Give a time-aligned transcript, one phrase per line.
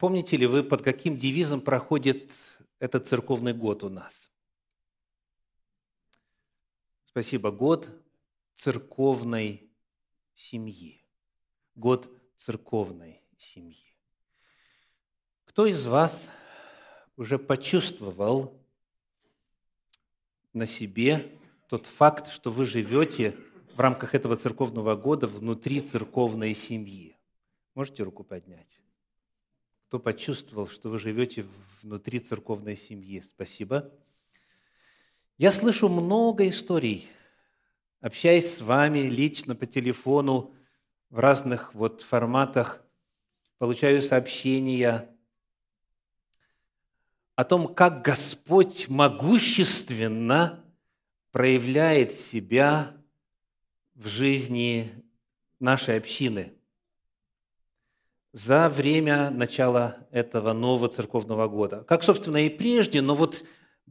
[0.00, 2.32] помните ли вы, под каким девизом проходит
[2.78, 4.32] этот церковный год у нас?
[7.04, 7.50] Спасибо.
[7.50, 7.90] Год
[8.54, 9.70] церковной
[10.32, 11.04] семьи.
[11.74, 13.94] Год церковной семьи.
[15.44, 16.30] Кто из вас
[17.16, 18.58] уже почувствовал
[20.54, 23.36] на себе тот факт, что вы живете
[23.74, 27.18] в рамках этого церковного года внутри церковной семьи?
[27.74, 28.80] Можете руку поднять?
[29.90, 31.44] Кто почувствовал, что вы живете
[31.82, 33.20] внутри церковной семьи?
[33.22, 33.92] Спасибо.
[35.36, 37.08] Я слышу много историй,
[38.00, 40.54] общаясь с вами лично по телефону
[41.08, 42.84] в разных вот форматах,
[43.58, 45.12] получаю сообщения
[47.34, 50.64] о том, как Господь могущественно
[51.32, 52.96] проявляет себя
[53.96, 54.88] в жизни
[55.58, 56.54] нашей общины
[58.32, 61.84] за время начала этого нового церковного года.
[61.84, 63.44] Как, собственно, и прежде, но вот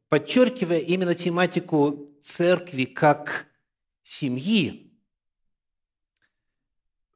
[0.08, 3.48] подчеркивая именно тематику церкви как
[4.04, 4.86] семьи,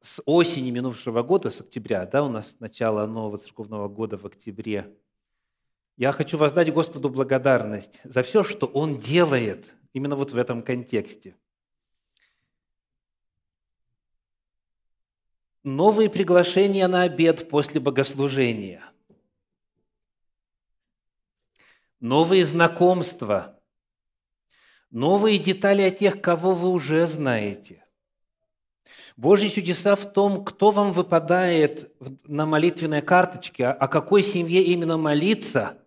[0.02, 4.94] с осени минувшего года, с октября, да, у нас начало нового церковного года в октябре–
[5.96, 11.36] я хочу воздать Господу благодарность за все, что Он делает именно вот в этом контексте.
[15.64, 18.84] Новые приглашения на обед после богослужения.
[22.00, 23.60] Новые знакомства.
[24.92, 27.86] Новые детали о тех, кого вы уже знаете.
[29.16, 31.92] Божьи чудеса в том, кто вам выпадает
[32.26, 35.80] на молитвенной карточке, о какой семье именно молиться–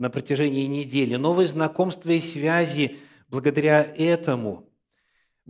[0.00, 2.96] на протяжении недели, новые знакомства и связи
[3.28, 4.69] благодаря этому,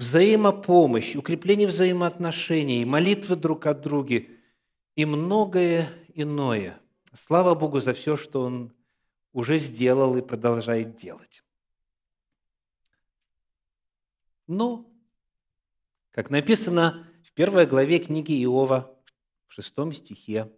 [0.00, 4.22] взаимопомощь, укрепление взаимоотношений, молитвы друг от друга
[4.96, 6.80] и многое иное.
[7.12, 8.72] Слава Богу за все, что Он
[9.34, 11.44] уже сделал и продолжает делать.
[14.46, 14.90] Но,
[16.12, 18.96] как написано в первой главе книги Иова,
[19.48, 20.50] в шестом стихе,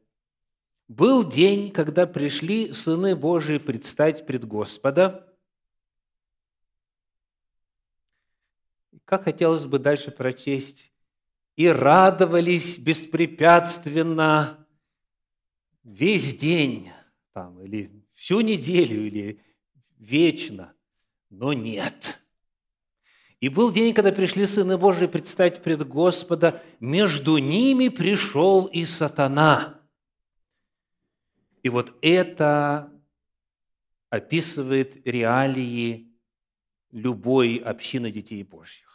[0.86, 5.31] был день, когда пришли сыны Божии предстать пред Господа.
[9.12, 10.90] Как хотелось бы дальше прочесть.
[11.54, 14.66] И радовались беспрепятственно
[15.84, 16.90] весь день,
[17.34, 19.38] там, или всю неделю, или
[19.98, 20.72] вечно,
[21.28, 22.22] но нет.
[23.40, 29.78] И был день, когда пришли сыны Божии предстать пред Господа, между ними пришел и сатана–
[31.62, 32.90] и вот это
[34.08, 36.10] описывает реалии
[36.90, 38.91] любой общины детей Божьих.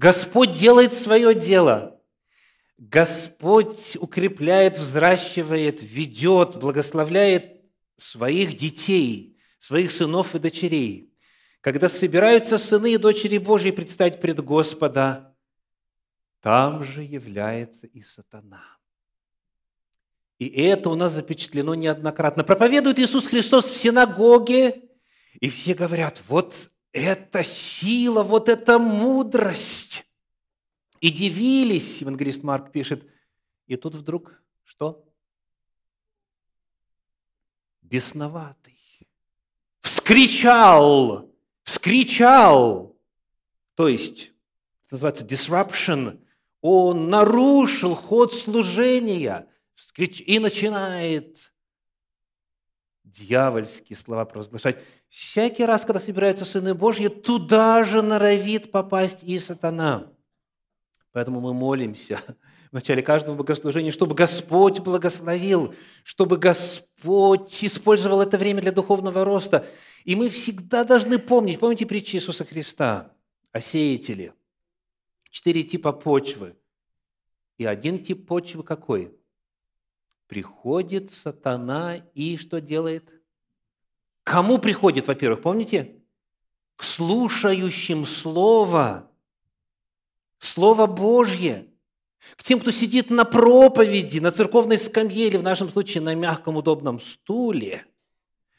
[0.00, 2.00] Господь делает свое дело.
[2.78, 7.60] Господь укрепляет, взращивает, ведет, благословляет
[7.98, 11.12] своих детей, своих сынов и дочерей.
[11.60, 15.36] Когда собираются сыны и дочери Божьи предстать пред Господа,
[16.40, 18.64] там же является и сатана–
[20.38, 22.44] и это у нас запечатлено неоднократно.
[22.44, 24.88] Проповедует Иисус Христос в синагоге,
[25.38, 30.06] и все говорят, вот это сила, вот это мудрость.
[31.00, 33.06] И дивились, евангелист Марк пишет,
[33.66, 35.04] и тут вдруг что?
[37.82, 38.78] Бесноватый.
[39.80, 41.30] Вскричал,
[41.62, 42.96] вскричал.
[43.74, 44.32] То есть,
[44.86, 46.22] это называется disruption.
[46.60, 49.46] Он нарушил ход служения–
[49.98, 51.52] и начинает
[53.04, 54.82] дьявольские слова провозглашать.
[55.10, 60.10] Всякий раз, когда собираются сыны Божьи, туда же норовит попасть и сатана.
[61.12, 62.18] Поэтому мы молимся
[62.70, 69.66] в начале каждого богослужения, чтобы Господь благословил, чтобы Господь использовал это время для духовного роста.
[70.04, 73.12] И мы всегда должны помнить, помните притчи Иисуса Христа
[73.52, 74.32] о сеятеле?
[75.28, 76.56] Четыре типа почвы.
[77.58, 79.20] И один тип почвы какой?
[80.30, 83.19] приходит сатана и что делает?
[84.30, 85.96] Кому приходит, во-первых, помните?
[86.76, 89.10] К слушающим Слово,
[90.38, 91.66] Слово Божье,
[92.36, 96.54] к тем, кто сидит на проповеди, на церковной скамье или в нашем случае на мягком
[96.54, 97.84] удобном стуле.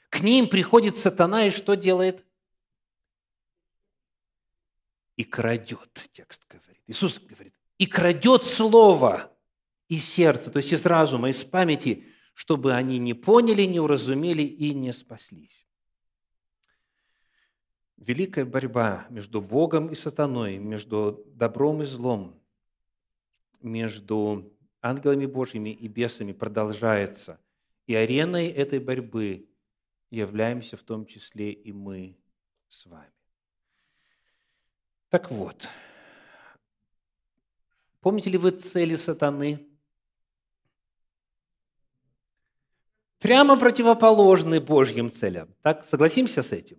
[0.09, 2.25] К ним приходит сатана и что делает?
[5.15, 6.83] И крадет, текст говорит.
[6.87, 9.31] Иисус говорит, и крадет Слово–
[9.87, 12.05] из сердца, то есть из разума, из памяти,
[12.41, 15.67] чтобы они не поняли, не уразумели и не спаслись.
[17.97, 22.41] Великая борьба между Богом и сатаной, между добром и злом,
[23.59, 27.39] между ангелами Божьими и бесами продолжается.
[27.85, 29.47] И ареной этой борьбы
[30.09, 32.17] являемся в том числе и мы
[32.67, 33.13] с вами.
[35.09, 35.69] Так вот,
[37.99, 39.70] помните ли вы цели сатаны?
[43.21, 45.49] Прямо противоположны Божьим целям.
[45.61, 46.77] Так, согласимся с этим?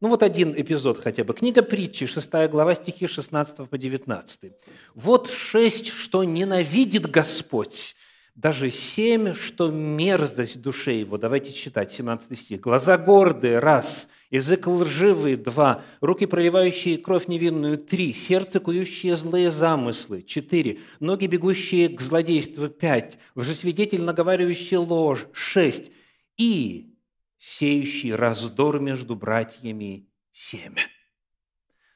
[0.00, 1.34] Ну вот один эпизод хотя бы.
[1.34, 4.52] Книга притчи, 6 глава, стихи 16 по 19.
[4.94, 7.96] «Вот шесть, что ненавидит Господь,
[8.34, 11.18] даже семь, что мерзость душе его».
[11.18, 12.60] Давайте читать, 17 стих.
[12.60, 20.22] «Глаза гордые– раз, язык лживый– два, руки, проливающие кровь невинную– три, сердце, кующие злые замыслы–
[20.26, 25.92] четыре, ноги, бегущие к злодейству– пять, лжесвидетель, наговаривающий ложь– шесть,
[26.36, 26.96] и
[27.36, 30.82] сеющий раздор между братьями семя.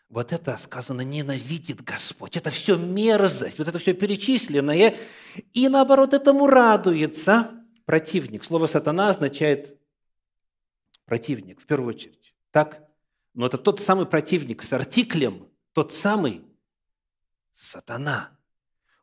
[0.08, 2.37] Вот это сказано, ненавидит Господь.
[2.37, 4.97] Это все мерзость, вот это все перечисленное.
[5.53, 7.50] И наоборот, этому радуется
[7.85, 8.44] противник.
[8.44, 9.79] Слово «сатана» означает
[11.05, 12.35] противник, в первую очередь.
[12.53, 12.88] Так?
[13.35, 16.43] Но это тот самый противник с артиклем, тот самый
[17.53, 18.38] сатана.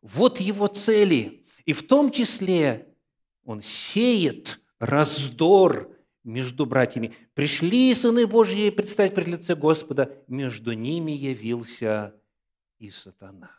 [0.01, 1.43] Вот его цели.
[1.65, 2.93] И в том числе
[3.45, 5.92] он сеет раздор
[6.23, 7.13] между братьями.
[7.33, 12.15] Пришли сыны Божьи предстать пред лице Господа, между ними явился
[12.79, 13.51] и сатана.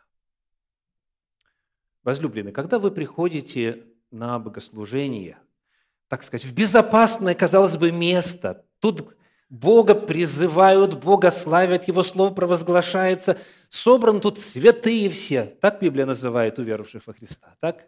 [2.03, 5.37] Возлюбленные, когда вы приходите на богослужение,
[6.07, 9.15] так сказать, в безопасное, казалось бы, место, тут
[9.49, 13.39] Бога призывают, Бога славят, Его Слово провозглашается,
[13.69, 17.87] собран тут святые все, так Библия называет уверовавших во Христа, так?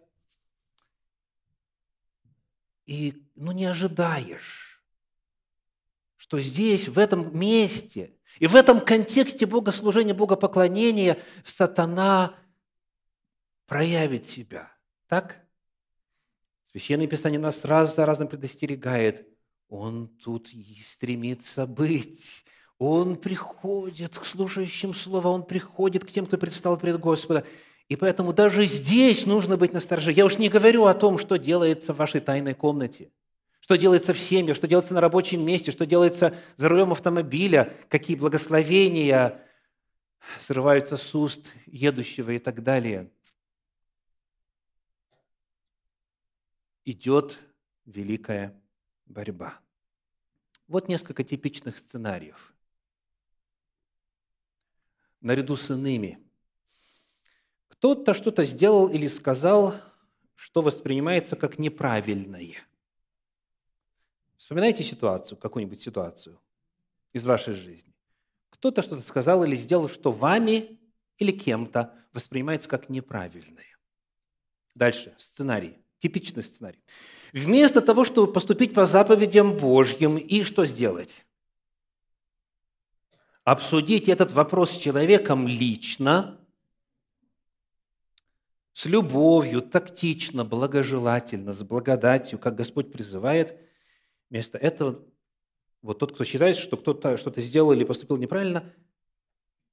[2.86, 4.67] И ну, не ожидаешь,
[6.28, 12.36] что здесь, в этом месте и в этом контексте богослужения, богопоклонения сатана
[13.66, 14.70] проявит себя.
[15.08, 15.42] Так?
[16.66, 19.26] Священное Писание нас раз за разом предостерегает.
[19.70, 22.44] Он тут и стремится быть.
[22.78, 27.46] Он приходит к слушающим Слово, Он приходит к тем, кто предстал пред Господа.
[27.88, 30.12] И поэтому даже здесь нужно быть настороже.
[30.12, 33.12] Я уж не говорю о том, что делается в вашей тайной комнате–
[33.68, 38.16] что делается в семье, что делается на рабочем месте, что делается за рулем автомобиля, какие
[38.16, 39.46] благословения
[40.40, 43.12] срываются с уст едущего и так далее.
[46.86, 47.40] Идет
[47.84, 48.58] великая
[49.06, 49.60] борьба.
[50.70, 52.54] Вот несколько типичных сценариев.
[55.20, 56.20] Наряду с иными.
[57.68, 59.76] Кто-то что-то сделал или сказал,
[60.36, 62.67] что воспринимается как неправильное.
[64.38, 66.40] Вспоминайте ситуацию, какую-нибудь ситуацию
[67.12, 67.94] из вашей жизни.
[68.52, 70.80] Кто-то что-то сказал или сделал, что вами
[71.18, 73.78] или кем-то воспринимается как неправильное.
[74.76, 76.80] Дальше, сценарий, типичный сценарий.
[77.34, 81.26] Вместо того, чтобы поступить по заповедям Божьим и что сделать?
[83.44, 86.40] Обсудить этот вопрос с человеком лично,
[88.74, 93.60] с любовью, тактично, благожелательно, с благодатью, как Господь призывает–
[94.30, 95.04] Вместо этого
[95.82, 98.74] вот тот, кто считает, что кто-то что-то сделал или поступил неправильно,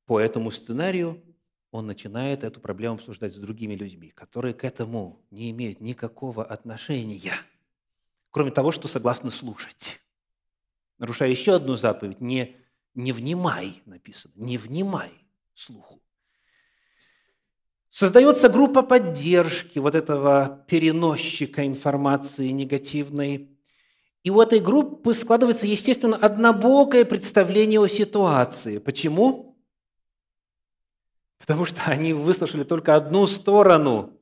[0.07, 1.23] по этому сценарию
[1.71, 7.33] он начинает эту проблему обсуждать с другими людьми, которые к этому не имеют никакого отношения,
[8.31, 10.01] кроме того, что согласны слушать.
[10.99, 12.57] Нарушая еще одну заповедь, не,
[12.95, 15.11] не внимай, написано, не внимай
[15.55, 16.01] слуху.
[17.91, 23.54] Создается группа поддержки вот этого переносчика информации негативной,
[24.25, 28.79] и у этой группы складывается, естественно, однобокое представление о ситуации.
[28.79, 29.55] Почему?
[31.39, 34.19] Потому что они выслушали только одну сторону.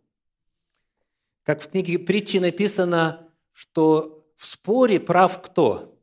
[1.44, 5.97] Как в книге притчи написано, что в споре прав кто?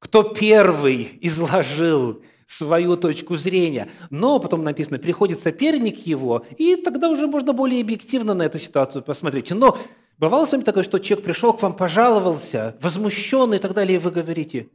[0.00, 3.88] Кто первый изложил свою точку зрения.
[4.10, 9.02] Но потом написано, приходит соперник его, и тогда уже можно более объективно на эту ситуацию
[9.02, 9.50] посмотреть.
[9.50, 9.78] Но
[10.18, 14.00] Бывало с вами такое, что человек пришел к вам, пожаловался, возмущенный и так далее, и
[14.00, 14.70] вы говорите,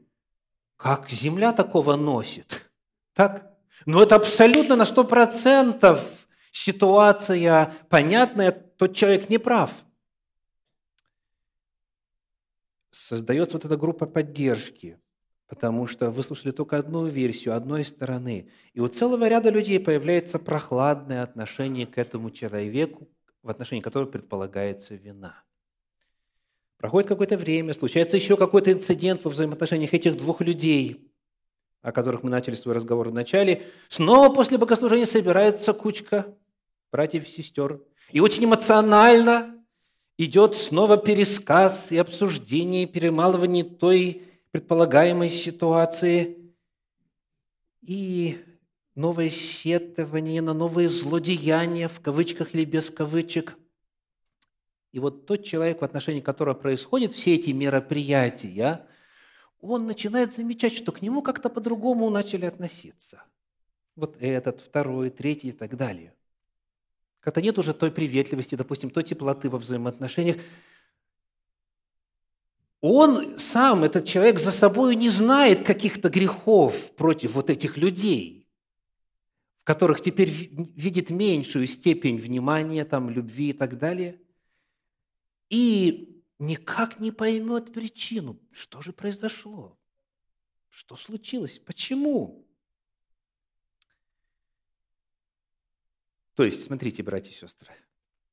[0.77, 2.71] как земля такого носит?
[3.13, 3.51] Так?
[3.85, 9.71] Но это абсолютно на сто процентов ситуация понятная, тот человек не прав.
[12.91, 14.99] Создается вот эта группа поддержки,
[15.47, 18.49] потому что вы слушали только одну версию, одной стороны.
[18.73, 23.09] И у целого ряда людей появляется прохладное отношение к этому человеку,
[23.43, 25.43] в отношении которого предполагается вина.
[26.77, 31.11] Проходит какое-то время, случается еще какой-то инцидент во взаимоотношениях этих двух людей,
[31.81, 33.63] о которых мы начали свой разговор в начале.
[33.87, 36.35] Снова после богослужения собирается кучка
[36.91, 37.81] братьев и сестер.
[38.11, 39.55] И очень эмоционально
[40.17, 46.53] идет снова пересказ и обсуждение, и перемалывание той предполагаемой ситуации.
[47.81, 48.37] И
[48.95, 53.57] новое сетование на новые злодеяния, в кавычках или без кавычек.
[54.91, 58.85] И вот тот человек, в отношении которого происходят все эти мероприятия,
[59.61, 63.23] он начинает замечать, что к нему как-то по-другому начали относиться.
[63.95, 66.13] Вот этот, второй, третий и так далее.
[67.19, 70.37] Как-то нет уже той приветливости, допустим, той теплоты во взаимоотношениях.
[72.81, 78.40] Он сам, этот человек, за собой не знает каких-то грехов против вот этих людей,
[79.61, 84.19] в которых теперь видит меньшую степень внимания, там, любви и так далее.
[85.49, 89.77] И никак не поймет причину, что же произошло,
[90.69, 92.47] что случилось, почему.
[96.33, 97.71] То есть, смотрите, братья и сестры,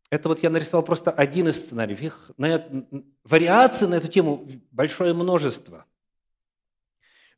[0.08, 2.00] это вот я нарисовал просто один из сценариев.
[2.00, 2.86] Их на,
[3.24, 5.84] вариаций на эту тему большое множество.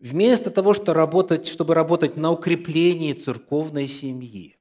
[0.00, 4.58] Вместо того, что работать, чтобы работать на укреплении церковной семьи,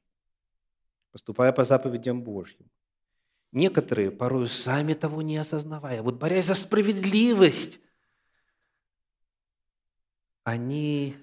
[1.11, 2.69] поступая по заповедям Божьим,
[3.53, 7.79] некоторые, порой сами того не осознавая, вот борясь за справедливость,
[10.43, 11.15] они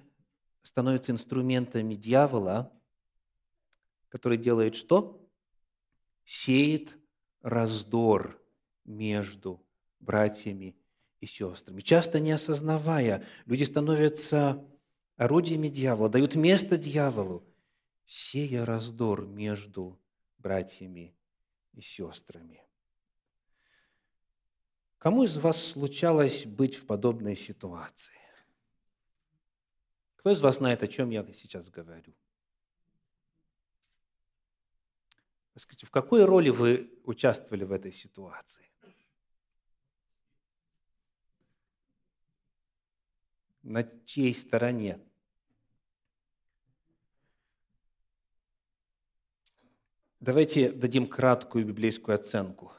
[0.63, 2.73] становятся инструментами дьявола,
[4.09, 5.29] который делает что?
[6.25, 6.97] Сеет
[7.43, 8.43] раздор
[8.87, 9.63] между
[10.01, 10.75] братьями
[11.27, 11.81] и сестрами.
[11.81, 14.65] Часто не осознавая, люди становятся
[15.17, 17.45] орудиями дьявола, дают место дьяволу,
[18.05, 20.01] сея раздор между
[20.39, 21.17] братьями
[21.73, 22.63] и сестрами.
[24.99, 28.15] Кому из вас случалось быть в подобной ситуации?
[30.17, 32.15] Кто из вас знает, о чем я сейчас говорю?
[35.57, 38.71] Скажите, в какой роли вы участвовали в этой ситуации?
[43.67, 45.01] На чьей стороне?
[50.21, 52.73] Давайте дадим краткую библейскую оценку.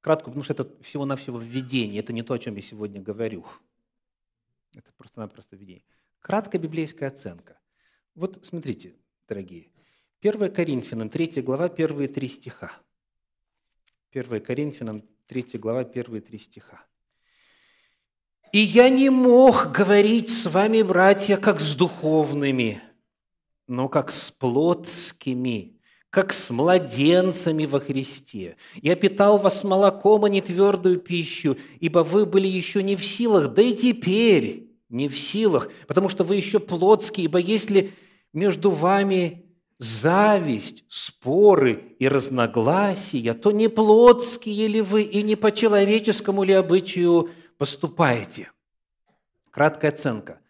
[0.00, 3.44] Краткую, потому что это всего-навсего введение, это не то, о чем я сегодня говорю.
[4.76, 5.84] Это просто-напросто введение.
[6.20, 7.58] Краткая библейская оценка.
[8.14, 8.94] Вот смотрите,
[9.26, 9.72] дорогие,
[10.20, 12.80] 1 Коринфянам, 3 глава, первые три стиха.
[14.12, 16.86] 1 Коринфянам, 3 глава, первые три стиха.
[18.52, 22.82] «И я не мог говорить с вами, братья, как с духовными,
[23.68, 25.80] но как с плотскими,
[26.10, 28.56] как с младенцами во Христе.
[28.82, 33.54] Я питал вас молоком, а не твердую пищу, ибо вы были еще не в силах,
[33.54, 37.92] да и теперь не в силах, потому что вы еще плотские, ибо если
[38.32, 39.44] между вами
[39.78, 47.30] зависть, споры и разногласия, то не плотские ли вы и не по человеческому ли обычаю
[47.60, 48.50] поступаете?
[49.50, 50.40] Краткая оценка.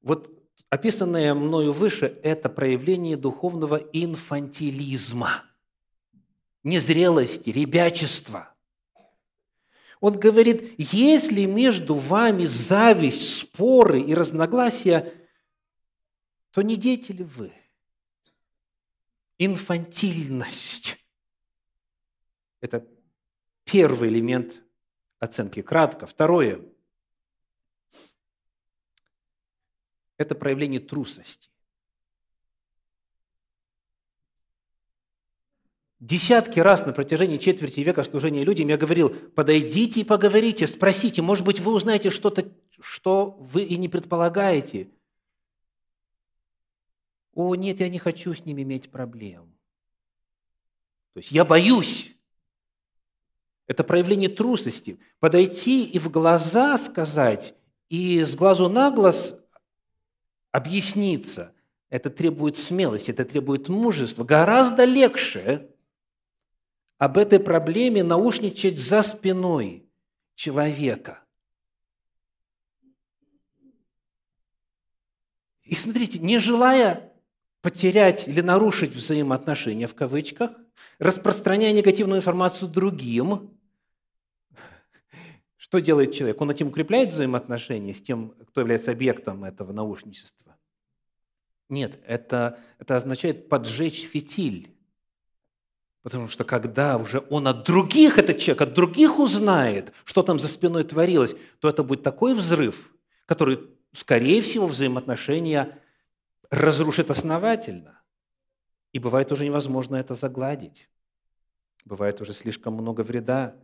[0.00, 0.32] Вот
[0.70, 5.44] описанное мною выше– это проявление духовного инфантилизма,
[6.64, 8.54] незрелости, ребячества.
[10.00, 15.12] Он говорит, если между вами зависть, споры и разногласия,
[16.52, 17.52] то не дети ли вы?
[19.40, 20.98] инфантильность.
[22.60, 22.86] Это
[23.64, 24.62] первый элемент
[25.20, 25.62] оценки.
[25.62, 26.06] Кратко.
[26.06, 26.60] Второе–
[30.16, 31.50] это проявление трусости.
[36.00, 41.44] Десятки раз на протяжении четверти века служения людям я говорил, подойдите и поговорите, спросите, может
[41.44, 42.50] быть, вы узнаете что-то,
[42.80, 44.90] что вы и не предполагаете–
[47.32, 49.56] о, нет, я не хочу с ними иметь проблем.
[51.14, 52.16] То есть я боюсь.
[53.70, 54.98] Это проявление трусости.
[55.20, 57.54] Подойти и в глаза сказать,
[57.88, 59.40] и с глазу на глаз
[60.50, 61.54] объясниться.
[61.88, 64.24] Это требует смелости, это требует мужества.
[64.24, 65.70] Гораздо легче
[66.98, 69.88] об этой проблеме наушничать за спиной
[70.34, 71.22] человека.
[75.62, 77.12] И смотрите, не желая
[77.62, 80.50] потерять или нарушить взаимоотношения в кавычках,
[80.98, 83.59] распространяя негативную информацию другим.
[85.70, 86.40] Что делает человек?
[86.40, 90.56] Он этим укрепляет взаимоотношения с тем, кто является объектом этого наушничества?
[91.68, 94.76] Нет, это, это означает поджечь фитиль.
[96.02, 100.48] Потому что когда уже он от других, этот человек, от других узнает, что там за
[100.48, 102.92] спиной творилось, то это будет такой взрыв,
[103.26, 103.60] который,
[103.92, 105.78] скорее всего, взаимоотношения
[106.50, 108.02] разрушит основательно.
[108.92, 110.90] И бывает уже невозможно это загладить.
[111.84, 113.54] Бывает уже слишком много вреда.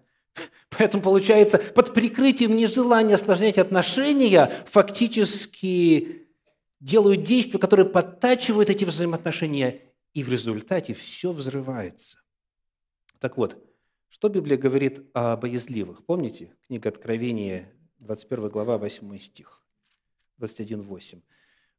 [0.71, 6.27] Поэтому получается, под прикрытием нежелания осложнять отношения, фактически
[6.81, 12.19] делают действия, которые подтачивают эти взаимоотношения, и в результате все взрывается.
[13.19, 13.63] Так вот,
[14.09, 16.05] что Библия говорит о боязливых?
[16.05, 16.55] Помните?
[16.67, 19.63] Книга Откровения, 21 глава, 8 стих,
[20.39, 21.23] 21.8.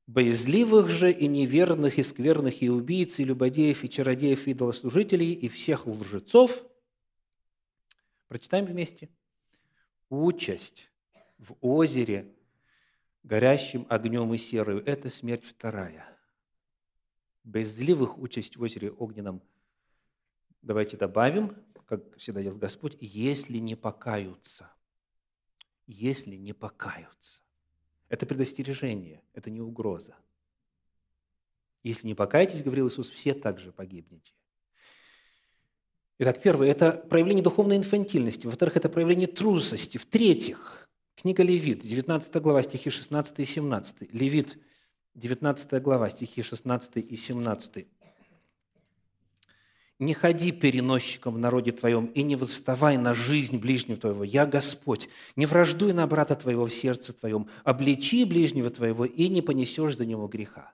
[0.07, 5.49] «Боязливых же и неверных, и скверных, и убийц, и любодеев, и чародеев, и идолослужителей, и
[5.49, 6.63] всех лжецов».
[8.27, 9.09] Прочитаем вместе.
[10.09, 10.91] «Участь
[11.37, 12.33] в озере,
[13.23, 16.17] горящим огнем и серою– это смерть вторая.
[17.43, 19.41] Боязливых участь в озере огненном
[20.61, 21.55] давайте добавим,
[21.85, 24.71] как всегда делает Господь, если не покаются.
[25.85, 27.41] Если не покаются.
[28.09, 30.15] Это предостережение, это не угроза.
[31.83, 34.33] Если не покаетесь, говорил Иисус, все также погибнете.
[36.19, 38.47] Итак, первое– это проявление духовной инфантильности.
[38.47, 39.97] Во-вторых, это проявление трусости.
[39.97, 44.13] В-третьих, книга Левит, 19 глава, стихи 16 и 17.
[44.13, 44.57] Левит,
[45.15, 47.87] 19 глава, стихи 16 и 17
[49.99, 54.23] не ходи переносчиком в народе твоем и не восставай на жизнь ближнего твоего.
[54.23, 55.09] Я Господь.
[55.35, 57.47] Не враждуй на брата твоего в сердце твоем.
[57.63, 60.73] Обличи ближнего твоего и не понесешь за него греха.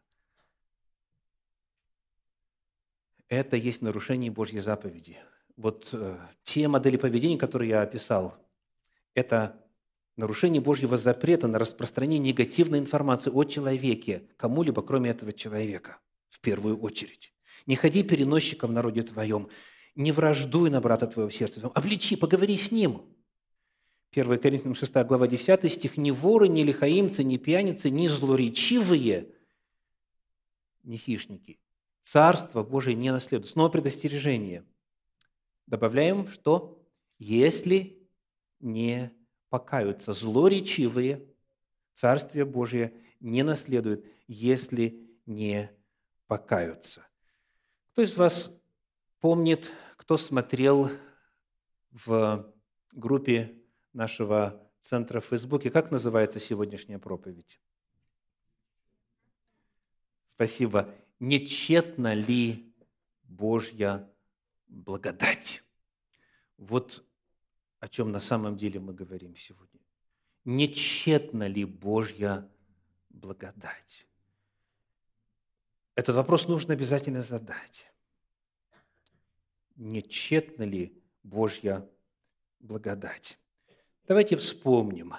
[3.33, 5.17] Это есть нарушение Божьей заповеди.
[5.57, 8.37] Вот э, те модели поведения, которые я описал,
[9.15, 9.59] это
[10.17, 15.97] нарушение Божьего запрета на распространение негативной информации о человеке кому-либо, кроме этого человека,
[16.29, 17.33] в первую очередь.
[17.65, 19.49] Не ходи переносчиком в народе твоем,
[19.95, 23.01] не враждуй на брата твоего в сердце твоем, обличи, поговори с ним.
[24.11, 25.97] 1 Коринфянам 6 глава 10 стих.
[25.97, 29.27] «Ни воры, ни лихаимцы, ни пьяницы, ни злоречивые,
[30.83, 31.57] ни хищники.
[32.03, 33.51] Царство Божие не наследуют».
[33.51, 34.63] Снова предостережение.
[35.65, 36.79] Добавляем, что
[37.17, 38.07] если
[38.59, 39.11] не
[39.49, 41.27] покаются злоречивые,
[41.93, 45.71] Царствие Божие не наследует, если не
[46.27, 47.05] покаются.
[47.91, 48.51] Кто из вас
[49.19, 50.89] помнит, кто смотрел
[51.91, 52.51] в
[52.91, 53.61] группе
[53.93, 57.61] нашего центра в Фейсбуке, как называется сегодняшняя проповедь?
[60.27, 60.93] Спасибо.
[61.23, 62.75] Нечетна ли
[63.23, 64.11] Божья
[64.67, 65.63] благодать?
[66.57, 67.01] Вот
[67.79, 69.79] о чем на самом деле мы говорим сегодня.
[70.43, 72.51] Нечетна ли Божья
[73.07, 74.05] благодать?
[75.95, 77.89] Этот вопрос нужно обязательно задать.
[79.77, 81.89] Не тщетна ли Божья
[82.59, 83.39] благодать?
[84.09, 85.13] Давайте вспомним,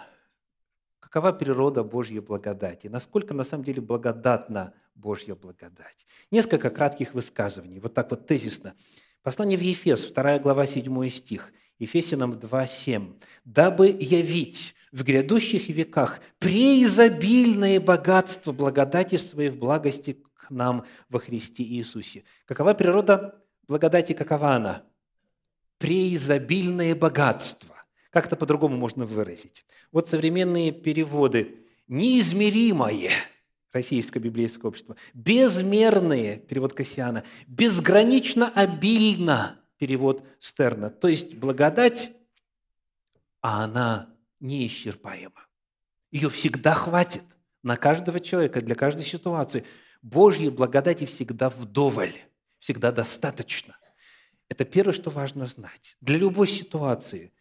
[1.15, 6.09] какова природа Божьей благодати, насколько на самом деле благодатна Божья благодать.
[6.33, 8.75] Несколько кратких высказываний, вот так вот тезисно.
[9.23, 13.15] Послание в Ефес, 2 глава, 7 стих, Ефесянам 2, 7.
[13.45, 21.63] «Дабы явить в грядущих веках преизобильное богатство благодати своей в благости к нам во Христе
[21.63, 22.25] Иисусе.
[22.45, 24.83] Какова природа благодати, какова она?
[25.79, 27.74] Преизобильное богатство.
[28.15, 29.67] Как это по-другому можно выразить?
[29.91, 31.67] Вот современные переводы.
[31.89, 33.11] Неизмеримое–
[33.73, 34.95] Российское библейское общество.
[35.15, 37.25] Безмерные– перевод Кассиана.
[37.49, 40.91] Безгранично обильно– перевод Стерна.
[40.91, 42.13] То есть благодать,
[43.41, 45.49] а она неисчерпаема.
[46.13, 47.25] Ее всегда хватит
[47.65, 49.65] на каждого человека, для каждой ситуации.
[50.03, 52.15] Божьей благодати всегда вдоволь,
[52.61, 53.77] всегда достаточно.
[54.49, 55.97] Это первое, что важно знать.
[56.01, 57.33] Для любой ситуации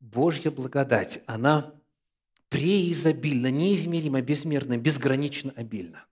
[0.00, 1.74] Божья благодать, она
[2.48, 6.06] преизобильна, неизмеримо, безмерно, безгранично обильна.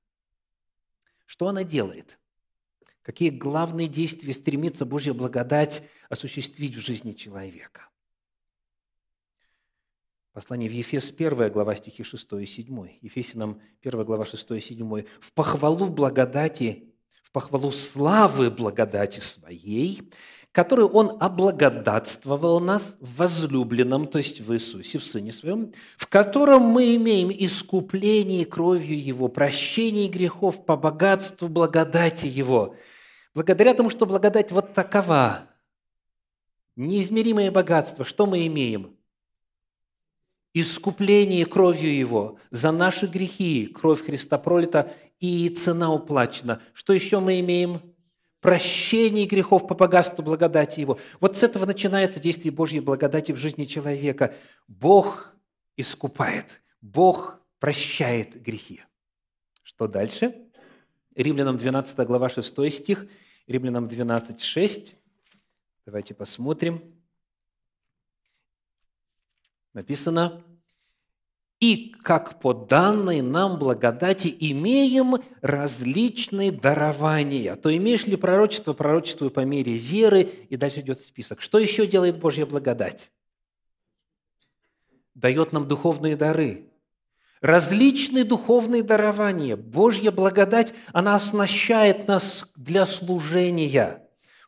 [1.27, 2.18] Что она делает?
[3.03, 7.88] Какие главные действия стремится Божья благодать осуществить в жизни человека?
[10.33, 12.99] Послание в Ефес 1 глава стихи 6 и 7.
[13.03, 15.05] Ефесянам 1 глава 6 и 7.
[15.21, 20.11] «В похвалу благодати, в похвалу славы благодати своей,
[20.53, 26.62] которую Он облагодатствовал нас в возлюбленном, то есть в Иисусе, в Сыне Своем, в котором
[26.62, 32.77] мы имеем искупление кровью Его, прощение грехов по богатству благодати Его».
[33.35, 35.49] Благодаря тому, что благодать вот такова,
[36.77, 38.95] неизмеримое богатство, что мы имеем–
[40.55, 46.61] искупление кровью Его, за наши грехи кровь Христа пролита и цена уплачена.
[46.75, 47.81] Что еще мы имеем?
[48.42, 50.98] Прощение грехов по богатству благодати Его.
[51.20, 54.35] Вот с этого начинается действие Божьей благодати в жизни человека.
[54.66, 55.33] Бог
[55.76, 58.83] искупает, Бог прощает грехи.
[59.62, 60.35] Что дальше?
[61.14, 63.07] Римлянам 12 глава 6 стих.
[63.46, 64.96] Римлянам 12.6.
[65.87, 66.83] Давайте посмотрим.
[69.72, 70.42] Написано,
[71.62, 77.55] «И как по данной нам благодати имеем различные дарования».
[77.55, 80.22] То имеешь ли пророчество, пророчествую по мере веры.
[80.51, 81.40] И дальше идет список.
[81.40, 83.12] Что еще делает Божья благодать?
[85.14, 86.68] Дает нам духовные дары–
[87.42, 89.57] различные духовные дарования.
[89.57, 94.02] Божья благодать, она оснащает нас для служения.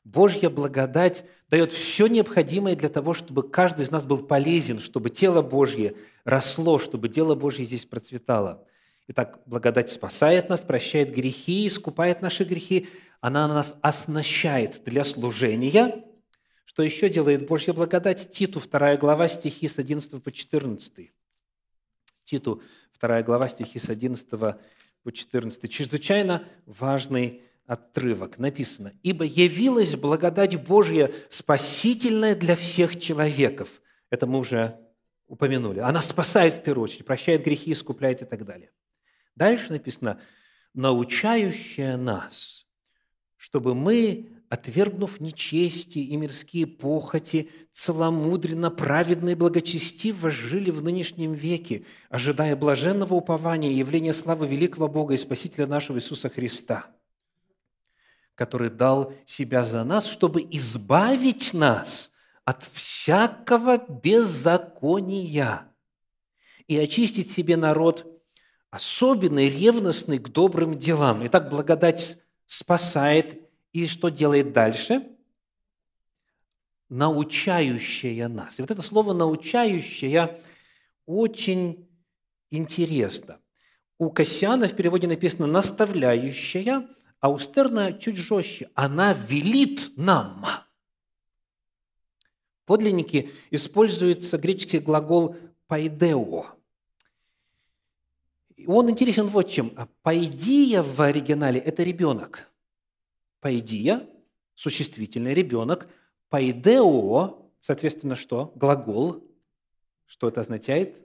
[0.05, 5.41] Божья благодать дает все необходимое для того, чтобы каждый из нас был полезен, чтобы тело
[5.41, 8.67] Божье росло, чтобы дело Божье здесь процветало.
[9.09, 12.89] Итак, благодать спасает нас, прощает грехи, искупает наши грехи.
[13.21, 16.05] Она нас оснащает для служения.
[16.65, 18.31] Что еще делает Божья благодать?
[18.31, 21.13] Титу, 2 глава, стихи с 11 по 14.
[22.25, 22.63] Титу,
[23.01, 25.71] 2 глава, стихи с 11 по 14.
[25.71, 28.39] Чрезвычайно важный отрывок.
[28.39, 33.81] Написано, «Ибо явилась благодать Божья, спасительная для всех человеков».
[34.11, 34.79] Это мы уже
[35.27, 35.81] упомянули.
[35.81, 38.71] Она спасает в первую очередь, прощает грехи, искупляет и так далее.
[39.35, 40.21] Дальше написано,
[40.75, 42.67] научающая нас,
[43.37, 51.85] чтобы мы отвергнув нечестие и мирские похоти, целомудренно, праведно и благочестиво жили в нынешнем веке,
[52.09, 56.87] ожидая блаженного упования и явления славы великого Бога и Спасителя нашего Иисуса Христа,
[58.35, 62.11] который дал себя за нас, чтобы избавить нас
[62.45, 65.69] от всякого беззакония
[66.67, 68.07] и очистить себе народ
[68.71, 71.25] особенный, ревностный к добрым делам.
[71.27, 73.41] Итак, благодать спасает
[73.73, 75.11] и что делает дальше?
[76.89, 78.59] Научающая нас.
[78.59, 80.39] И вот это слово «научающая»
[81.07, 81.89] очень
[82.51, 83.39] интересно.
[83.99, 86.89] У Кассиана в переводе написано «наставляющая»,
[87.25, 88.69] а у Стерна чуть жестче.
[88.75, 90.45] Она велит нам.
[92.67, 95.35] Подлинники используется греческий глагол
[95.67, 96.45] «пайдео».
[98.67, 99.71] Он интересен вот чем.
[100.03, 102.51] «Пайдия» в оригинале– это ребенок–
[103.41, 104.07] Паидия,
[104.55, 105.89] существительный, ребенок.
[106.29, 108.53] Паидео, соответственно, что?
[108.55, 109.25] Глагол.
[110.05, 110.99] Что это означает?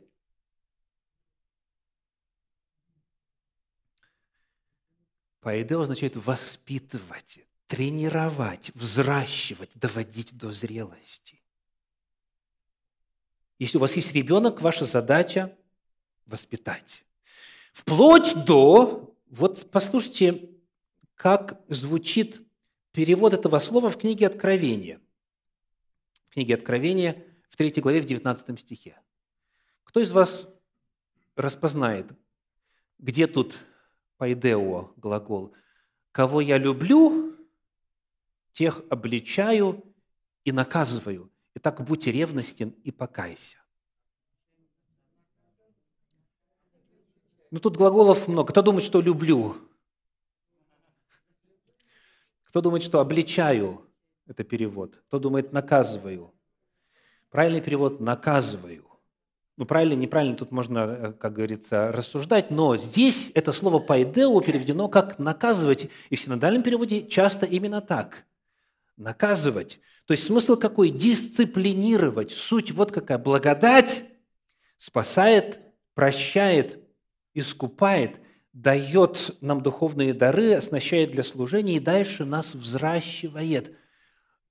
[5.41, 11.41] Паидео означает воспитывать, тренировать, взращивать, доводить до зрелости.
[13.57, 15.55] Если у вас есть ребенок, ваша задача–
[16.25, 17.03] воспитать.
[17.73, 20.49] Вплоть до, вот послушайте,
[21.15, 22.41] как звучит
[22.91, 25.01] перевод этого слова в книге Откровения.
[26.29, 28.99] В книге Откровения в 3 главе, в 19 стихе.
[29.83, 30.47] Кто из вас
[31.35, 32.11] распознает,
[32.97, 33.57] где тут
[34.19, 35.55] пайдео глагол?
[36.11, 37.35] «Кого я люблю,
[38.51, 39.83] тех обличаю
[40.43, 41.31] и наказываю.
[41.55, 43.57] Итак, будь ревностен и покайся».
[47.51, 48.51] Ну, тут глаголов много.
[48.51, 49.55] Кто думает, что «люблю»?
[52.43, 53.87] Кто думает, что обличаю,
[54.25, 54.97] это перевод.
[55.07, 56.33] Кто думает наказываю.
[57.29, 58.88] Правильный перевод– наказываю.
[59.59, 64.87] Ну, правильно, неправильно, тут можно, э, как говорится, рассуждать, но здесь это слово «пайдео» переведено
[64.87, 68.23] как «наказывать», и в синодальном переводе часто именно так.
[68.95, 69.81] Наказывать.
[70.05, 70.91] То есть смысл какой?
[70.91, 72.31] Дисциплинировать.
[72.31, 73.17] Суть вот какая.
[73.17, 74.03] Благодать
[74.77, 75.59] спасает,
[75.93, 76.79] прощает,
[77.33, 78.21] искупает–
[78.53, 83.77] дает нам духовные дары, оснащает для служения и дальше нас взращивает.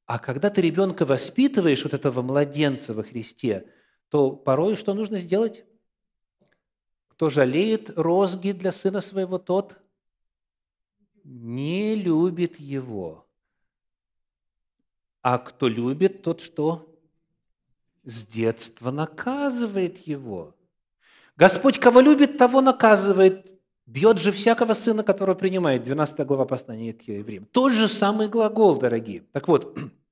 [0.06, 3.66] А когда ты ребенка воспитываешь, вот этого младенца во Христе,
[4.08, 5.64] то порой что нужно сделать?
[7.08, 9.76] Кто жалеет розги для сына своего, тот
[11.24, 13.26] не любит его.
[15.20, 16.94] А кто любит, тот что?
[18.04, 20.54] С детства наказывает его.
[21.36, 23.54] Господь, кого любит, того наказывает.
[23.84, 25.82] Бьет же всякого сына, которого принимает.
[25.82, 27.46] 12 глава послания к евреям.
[27.46, 29.24] Тот же самый глагол, дорогие.
[29.32, 29.78] Так вот,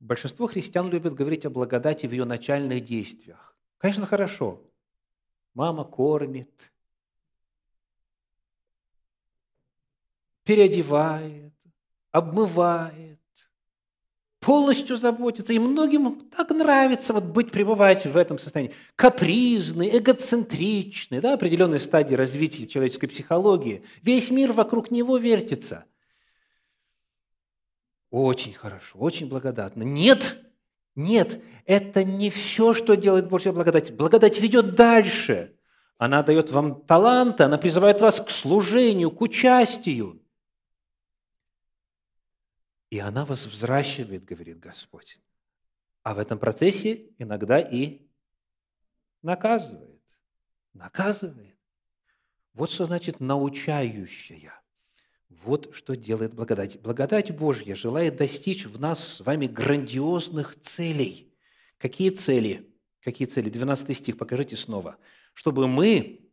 [0.00, 3.56] большинство христиан любят говорить о благодати в ее начальных действиях.
[3.78, 4.62] Конечно, хорошо.
[5.54, 6.72] Мама кормит,
[10.44, 11.52] переодевает,
[12.10, 13.18] обмывает,
[14.40, 15.52] полностью заботится.
[15.52, 18.74] И многим так нравится вот быть, пребывать в этом состоянии.
[18.96, 23.84] Капризный, эгоцентричный, да, определенной стадии развития человеческой психологии.
[24.02, 25.84] Весь мир вокруг него вертится.
[28.10, 29.82] Очень хорошо, очень благодатно.
[29.82, 30.42] Нет,
[30.94, 33.94] нет, это не все, что делает Божья благодать.
[33.94, 35.56] Благодать ведет дальше.
[35.98, 40.22] Она дает вам таланты, она призывает вас к служению, к участию.
[42.90, 45.20] И она вас взращивает, говорит Господь.
[46.02, 48.06] А в этом процессе иногда и
[49.22, 50.02] наказывает.
[50.72, 51.58] Наказывает.
[52.54, 54.54] Вот что значит научающая.
[55.30, 56.80] Вот что делает благодать.
[56.80, 61.32] Благодать Божья желает достичь в нас с вами грандиозных целей.
[61.76, 62.72] Какие цели?
[63.00, 63.50] Какие цели?
[63.50, 64.96] 12 стих, покажите снова.
[65.34, 66.28] Чтобы мы,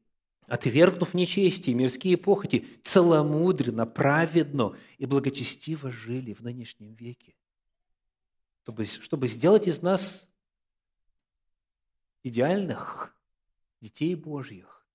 [0.47, 7.36] отвергнув нечестие, мирские похоти, целомудренно, праведно и благочестиво жили в нынешнем веке.
[8.63, 10.29] Чтобы, чтобы сделать из нас
[12.23, 13.15] идеальных
[13.81, 14.88] детей Божьих,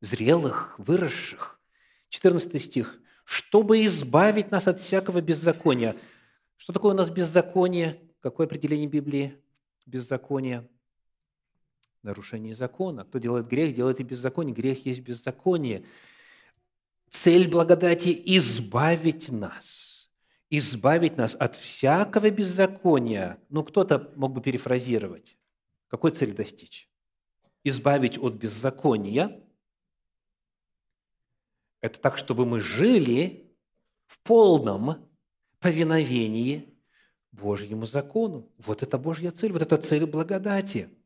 [0.00, 1.60] зрелых, выросших.
[2.08, 3.00] 14 стих.
[3.28, 5.96] «Чтобы избавить нас от всякого беззакония».
[6.56, 8.00] Что такое у нас беззаконие?
[8.20, 9.36] Какое определение Библии?
[9.84, 10.66] Беззаконие–
[12.02, 13.04] нарушение закона.
[13.04, 14.54] Кто делает грех, делает и беззаконие.
[14.54, 15.84] Грех есть беззаконие.
[17.10, 20.10] Цель благодати– избавить нас.
[20.48, 23.36] Избавить нас от всякого беззакония.
[23.50, 25.36] Ну, кто-то мог бы перефразировать.
[25.88, 26.88] Какой цель достичь?
[27.62, 29.38] Избавить от беззакония.
[31.80, 33.52] Это так, чтобы мы жили
[34.06, 35.08] в полном
[35.60, 36.74] повиновении
[37.32, 38.50] Божьему закону.
[38.58, 40.88] Вот это Божья цель, вот это цель благодати–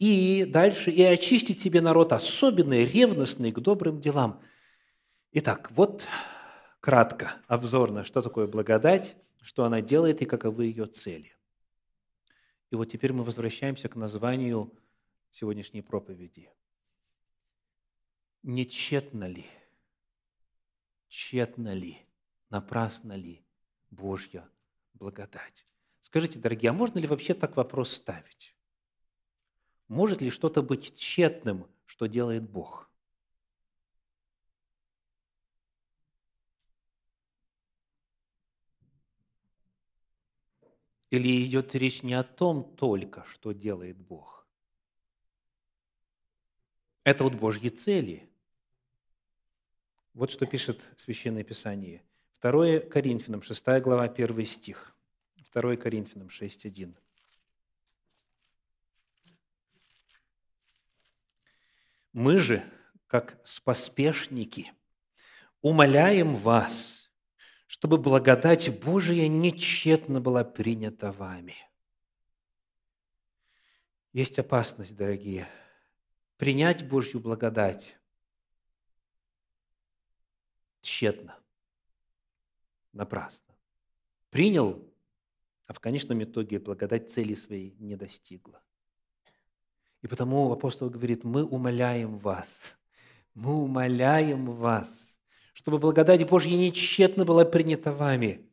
[0.00, 4.40] и дальше, и очистить себе народ особенный, ревностный к добрым делам.
[5.32, 6.06] Итак, вот
[6.80, 11.36] кратко, обзорно, что такое благодать, что она делает и каковы ее цели.
[12.70, 14.72] И вот теперь мы возвращаемся к названию
[15.30, 16.48] сегодняшней проповеди.
[18.42, 19.44] Не тщетно ли,
[21.08, 21.98] тщетно ли,
[22.48, 23.44] напрасно ли
[23.90, 24.48] Божья
[24.94, 25.66] благодать?
[26.00, 28.56] Скажите, дорогие, а можно ли вообще так вопрос ставить?
[29.88, 32.90] Может ли что-то быть тщетным, что делает Бог?
[41.10, 44.46] Или идет речь не о том только, что делает Бог?
[47.04, 48.29] Это вот Божьи цели.
[50.12, 52.02] Вот что пишет Священное Писание.
[52.42, 54.96] 2 Коринфянам, 6 глава, 1 стих.
[55.52, 56.96] 2 Коринфянам 6.1.
[62.12, 62.62] Мы же,
[63.06, 64.72] как споспешники,
[65.60, 67.08] умоляем вас,
[67.68, 71.54] чтобы благодать Божия нечетно была принята вами.
[74.12, 75.46] Есть опасность, дорогие,
[76.36, 77.99] принять Божью благодать
[81.00, 81.34] тщетно,
[82.92, 83.54] напрасно.
[84.28, 84.86] Принял,
[85.66, 88.60] а в конечном итоге благодать цели своей не достигла.
[90.02, 92.76] И потому апостол говорит, мы умоляем вас,
[93.32, 95.16] мы умоляем вас,
[95.54, 98.46] чтобы благодать Божья нечетно была принята вами.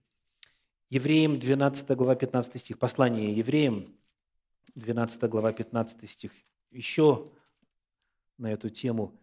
[0.89, 3.93] Евреям 12 глава 15 стих, послание евреям
[4.75, 6.31] 12 глава 15 стих,
[6.71, 7.29] еще
[8.37, 9.19] на эту тему.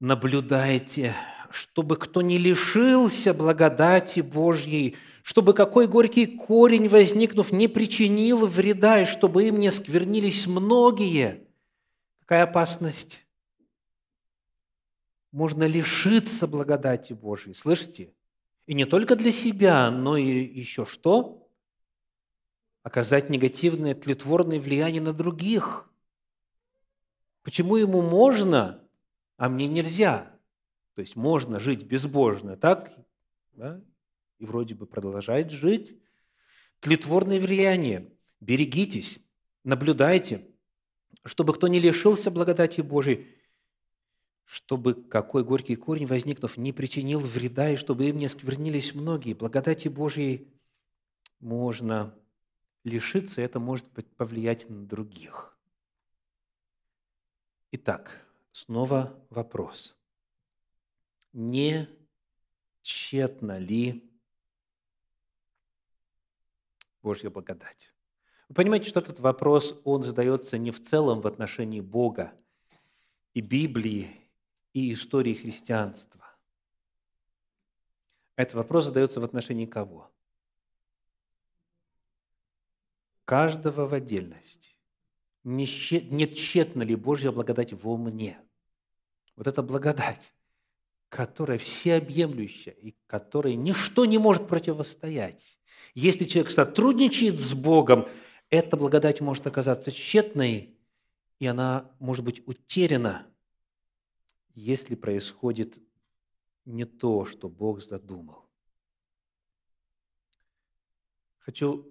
[0.00, 1.14] Наблюдайте
[1.50, 9.04] чтобы кто не лишился благодати Божьей, чтобы какой горький корень, возникнув, не причинил вреда, и
[9.04, 11.46] чтобы им не сквернились многие.
[12.20, 13.26] Какая опасность?
[15.32, 18.12] Можно лишиться благодати Божьей, слышите?
[18.66, 21.48] И не только для себя, но и еще что?
[22.82, 25.90] Оказать негативное, тлетворное влияние на других.
[27.42, 28.82] Почему ему можно,
[29.36, 30.35] а мне нельзя?
[30.96, 32.90] То есть можно жить безбожно, так?
[33.52, 33.84] Да?
[34.38, 36.00] И вроде бы продолжать жить.
[36.80, 38.10] Тлетворное влияние.
[38.40, 39.20] Берегитесь,
[39.62, 40.48] наблюдайте,
[41.22, 43.26] чтобы кто не лишился благодати Божией,
[44.44, 49.34] чтобы какой горький корень, возникнув, не причинил вреда, и чтобы им не сквернились многие.
[49.34, 50.48] Благодати Божией
[51.40, 52.14] можно
[52.84, 55.58] лишиться, это может повлиять на других.
[57.70, 59.95] Итак, снова вопрос
[61.36, 61.86] не
[62.80, 64.10] тщетна ли
[67.02, 67.92] Божья благодать?
[68.48, 72.32] Вы понимаете, что этот вопрос, он задается не в целом в отношении Бога
[73.34, 74.08] и Библии,
[74.72, 76.24] и истории христианства.
[78.34, 80.10] Этот вопрос задается в отношении кого?
[83.24, 84.70] Каждого в отдельности.
[85.44, 88.40] Не тщетна ли Божья благодать во мне?
[89.34, 90.35] Вот эта благодать
[91.16, 95.58] которая всеобъемлющая и которой ничто не может противостоять.
[95.94, 98.06] Если человек сотрудничает с Богом,
[98.50, 100.76] эта благодать может оказаться тщетной,
[101.38, 103.26] и она может быть утеряна,
[104.54, 105.78] если происходит
[106.66, 108.44] не то, что Бог задумал.
[111.38, 111.90] Хочу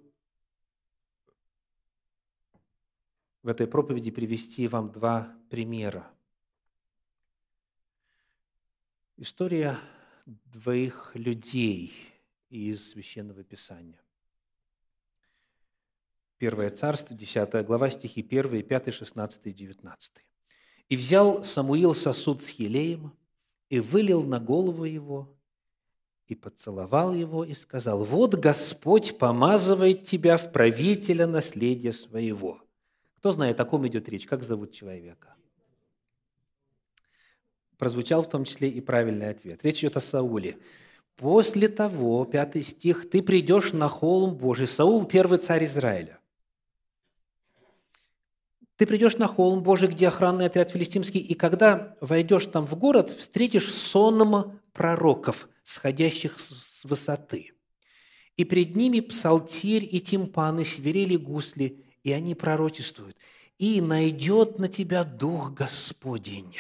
[3.41, 6.14] в этой проповеди привести вам два примера.
[9.17, 9.77] История
[10.25, 11.93] двоих людей
[12.49, 14.01] из Священного Писания.
[16.37, 20.13] Первое царство, 10 глава, стихи 1, 5, 16 19.
[20.89, 23.13] «И взял Самуил сосуд с елеем,
[23.69, 25.33] и вылил на голову его,
[26.27, 32.61] и поцеловал его, и сказал, «Вот Господь помазывает тебя в правителя наследия своего».
[33.19, 34.27] Кто знает, о ком идет речь?
[34.27, 35.35] Как зовут человека?
[37.77, 39.63] Прозвучал в том числе и правильный ответ.
[39.63, 40.57] Речь идет о Сауле.
[41.15, 44.67] После того, пятый стих, ты придешь на холм Божий.
[44.67, 46.19] Саул– первый царь Израиля.
[48.75, 53.09] Ты придешь на холм Божий, где охранный отряд филистимский, и когда войдешь там в город,
[53.11, 57.53] встретишь сонм пророков, сходящих с высоты.
[58.35, 63.15] И пред ними псалтирь и тимпаны, свирели гусли, и они пророчествуют.
[63.57, 66.57] И найдет на тебя Дух Господень,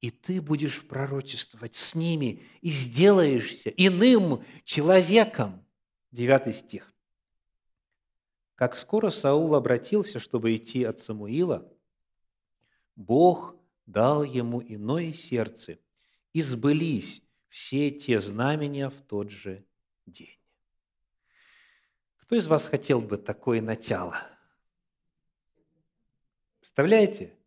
[0.00, 5.64] и ты будешь пророчествовать с ними, и сделаешься иным человеком.
[6.10, 6.92] Девятый стих.
[8.54, 11.70] Как скоро Саул обратился, чтобы идти от Самуила,
[12.96, 13.56] Бог
[13.86, 15.78] дал ему иное сердце,
[16.32, 19.64] и сбылись все те знамения в тот же
[20.06, 20.38] день.
[22.16, 24.16] Кто из вас хотел бы такое начало?
[26.60, 27.38] Представляете?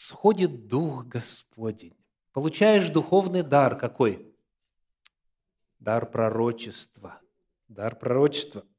[0.00, 1.94] Сходит Дух Господень.
[2.32, 4.34] Получаешь духовный дар какой?
[5.78, 7.20] Дар пророчества.
[7.68, 8.64] Дар пророчества–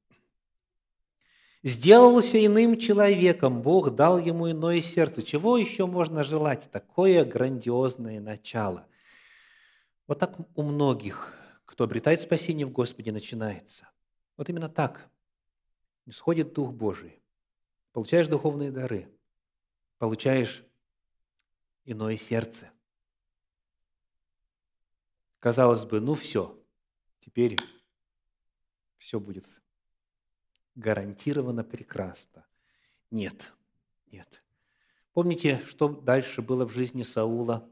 [1.64, 5.22] сделался иным человеком, Бог дал ему иное сердце.
[5.22, 6.70] Чего еще можно желать?
[6.72, 8.88] Такое грандиозное начало.
[10.08, 13.88] Вот так у многих, кто обретает спасение в Господе, начинается.
[14.38, 15.08] Вот именно так.
[16.08, 17.22] Исходит Дух Божий.
[17.94, 19.08] Получаешь духовные дары.
[20.00, 20.66] Получаешь
[21.86, 22.72] иное сердце.
[25.40, 26.62] Казалось бы, ну все,
[27.20, 27.58] теперь
[28.98, 29.48] все будет
[30.76, 32.46] гарантированно прекрасно.
[33.10, 33.52] Нет,
[34.12, 34.44] нет.
[35.14, 37.70] Помните, что дальше было в жизни Саула?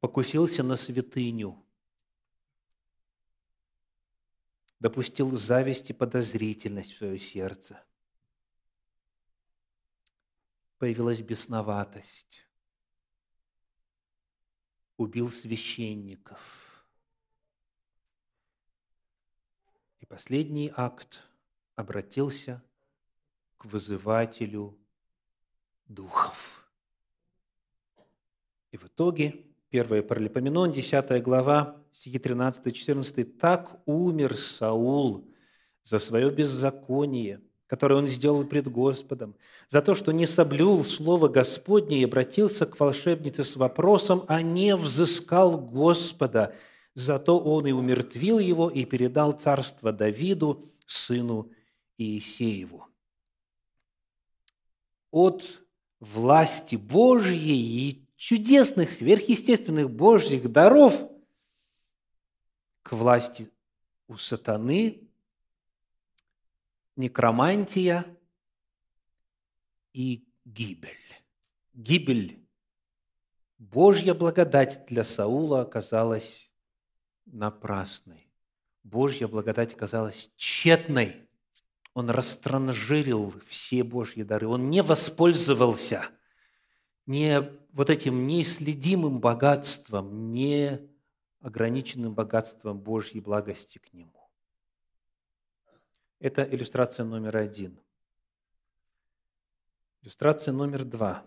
[0.00, 1.62] Покусился на святыню,
[4.78, 7.84] допустил зависть и подозрительность в свое сердце.
[10.80, 12.44] Появилась бесноватость,
[14.96, 16.66] убил священников–
[20.10, 21.22] последний акт
[21.76, 22.60] обратился
[23.58, 24.76] к вызывателю
[25.86, 26.68] духов.
[28.72, 35.32] И в итоге, 1 Паралипоменон, 10 глава, стихи 13-14, «Так умер Саул
[35.84, 37.40] за свое беззаконие,
[37.70, 39.36] которое он сделал пред Господом,
[39.68, 44.74] за то, что не соблюл слово Господне и обратился к волшебнице с вопросом, а не
[44.74, 46.52] взыскал Господа,
[46.96, 51.52] Зато он и умертвил его и передал царство Давиду, сыну
[51.96, 52.88] Иисееву.
[55.12, 55.62] От
[56.00, 61.08] власти Божьей и чудесных, сверхъестественных Божьих даров
[62.82, 63.48] к власти
[64.08, 65.09] у сатаны,
[66.96, 68.04] некромантия
[69.92, 70.96] и гибель.
[71.72, 72.46] Гибель,
[73.58, 76.50] Божья благодать для Саула оказалась
[77.26, 78.30] напрасной.
[78.82, 81.28] Божья благодать оказалась тщетной.
[81.94, 84.48] Он растранжирил все Божьи дары.
[84.48, 86.08] Он не воспользовался
[87.06, 90.88] не вот этим неисследимым богатством, не
[91.40, 94.19] ограниченным богатством Божьей благости к нему.
[96.20, 97.80] Это иллюстрация номер один.
[100.02, 101.24] Иллюстрация номер два.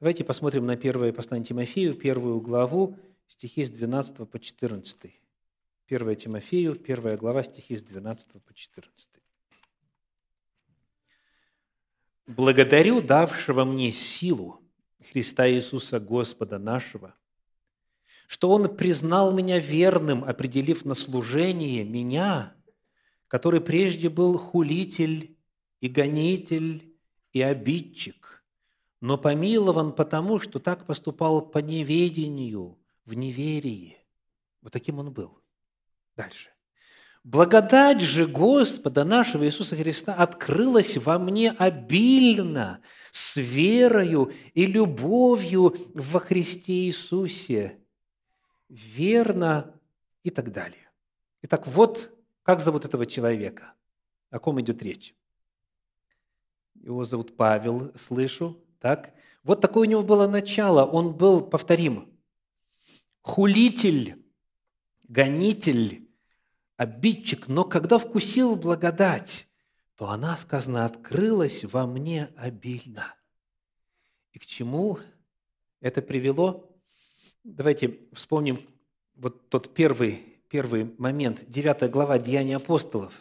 [0.00, 5.12] Давайте посмотрим на первое послание Тимофею, первую главу, стихи с 12 по 14.
[5.86, 9.10] 1 Тимофею, 1 глава, стихи с 12 по 14.
[12.26, 14.60] «Благодарю давшего мне силу
[15.12, 17.14] Христа Иисуса Господа нашего,
[18.26, 22.54] что Он признал меня верным, определив на служение меня,
[23.28, 25.36] который прежде был хулитель
[25.80, 26.94] и гонитель
[27.32, 28.44] и обидчик,
[29.00, 33.96] но помилован потому, что так поступал по неведению– в неверии.
[34.62, 35.38] Вот таким он был.
[36.16, 36.50] Дальше.
[37.22, 42.80] Благодать же Господа нашего Иисуса Христа открылась во мне обильно,
[43.12, 47.78] с верою и любовью во Христе Иисусе.
[48.68, 49.78] Верно
[50.22, 50.90] и так далее.
[51.42, 52.10] Итак, вот
[52.42, 53.74] как зовут этого человека,
[54.30, 55.14] о ком идет речь.
[56.74, 59.14] Его зовут Павел, слышу, так?
[59.42, 62.12] Вот такое у него было начало, он был, повторим,
[63.22, 64.22] хулитель,
[65.04, 66.08] гонитель,
[66.76, 69.48] обидчик, но когда вкусил благодать,
[69.96, 73.14] то она, сказано, открылась во мне обильно.
[74.32, 74.98] И к чему
[75.80, 76.73] это привело?
[77.44, 78.58] Давайте вспомним
[79.16, 83.12] вот тот первый, первый момент, 9 глава Деяния апостолов,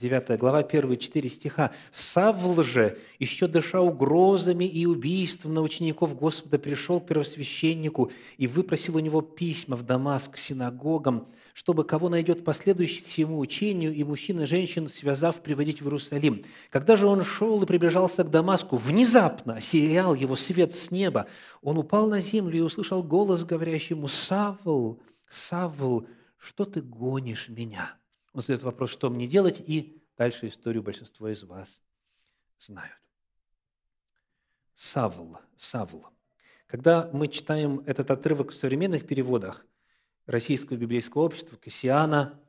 [0.00, 1.70] 9 глава, первые четыре стиха.
[1.92, 8.96] «Савл же, еще дыша угрозами и убийством на учеников Господа, пришел к первосвященнику и выпросил
[8.96, 14.46] у него письма в Дамаск синагогам, чтобы кого найдет последующих всему учению, и мужчин и
[14.46, 16.42] женщин, связав, приводить в Иерусалим.
[16.70, 21.28] Когда же он шел и приближался к Дамаску, внезапно осиял его свет с неба.
[21.62, 27.96] Он упал на землю и услышал голос, говорящий ему, «Савл, Савл, что ты гонишь меня?»
[28.34, 31.80] Он задает вопрос, что мне делать, и дальше историю большинство из вас
[32.58, 33.00] знают.
[34.74, 36.08] Савл, Савл.
[36.66, 39.64] Когда мы читаем этот отрывок в современных переводах
[40.26, 42.40] Российского библейского общества, Кассиана,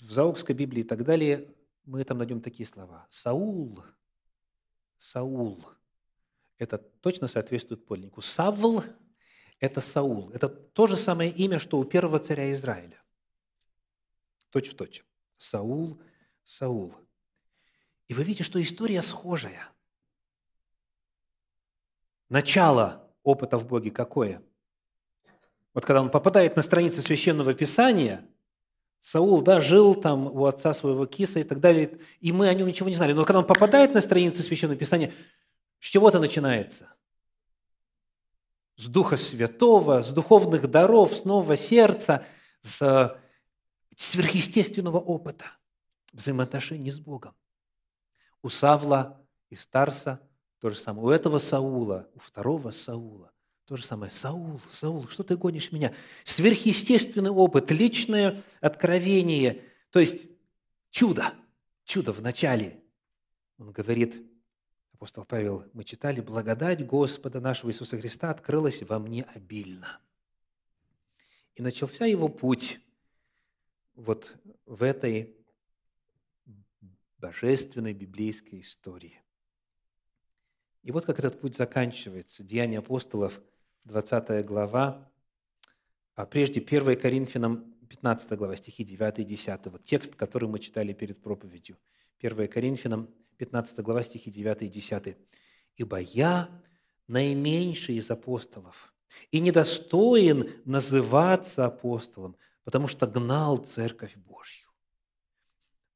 [0.00, 1.54] в Заокской Библии и так далее,
[1.84, 3.06] мы там найдем такие слова.
[3.08, 3.84] Саул,
[4.98, 5.64] Саул.
[6.58, 8.20] Это точно соответствует подлиннику.
[8.22, 8.82] Савл–
[9.60, 10.30] это Саул.
[10.30, 13.00] Это то же самое имя, что у первого царя Израиля.
[14.50, 15.04] Точь в точь.
[15.42, 16.00] Саул,
[16.44, 16.94] Саул.
[18.06, 19.68] И вы видите, что история схожая.
[22.28, 24.40] Начало опыта в Боге какое?
[25.74, 28.24] Вот когда он попадает на страницы Священного Писания,
[29.00, 32.68] Саул, да, жил там у отца своего киса и так далее, и мы о нем
[32.68, 33.12] ничего не знали.
[33.12, 35.12] Но когда он попадает на страницы Священного Писания,
[35.80, 36.86] с чего-то начинается.
[38.76, 42.24] С Духа Святого, с духовных даров, с нового сердца,
[42.60, 43.20] с
[44.02, 45.46] сверхъестественного опыта
[46.12, 47.34] взаимоотношений с Богом.
[48.42, 50.20] У Савла и Старса
[50.58, 51.06] то же самое.
[51.06, 53.32] У этого Саула, у второго Саула
[53.64, 54.10] то же самое.
[54.10, 55.94] Саул, Саул, что ты гонишь меня?
[56.24, 60.28] Сверхъестественный опыт, личное откровение, то есть
[60.90, 61.32] чудо,
[61.84, 62.82] чудо в начале.
[63.56, 64.20] Он говорит,
[64.92, 70.00] апостол Павел, мы читали, благодать Господа нашего Иисуса Христа открылась во мне обильно.
[71.54, 72.78] И начался его путь
[73.94, 74.36] вот
[74.66, 75.36] в этой
[77.18, 79.20] божественной библейской истории.
[80.82, 82.42] И вот как этот путь заканчивается.
[82.42, 83.40] Деяния апостолов,
[83.84, 85.10] 20 глава,
[86.14, 89.66] а прежде 1 Коринфянам 15 глава, стихи 9 и 10.
[89.66, 91.76] Вот текст, который мы читали перед проповедью.
[92.20, 95.16] 1 Коринфянам 15 глава, стихи 9 и 10.
[95.76, 96.48] «Ибо я
[97.06, 98.92] наименьший из апостолов,
[99.30, 104.68] и недостоин называться апостолом, потому что гнал Церковь Божью.